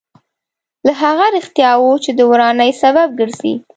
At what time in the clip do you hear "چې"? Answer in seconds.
2.03-2.11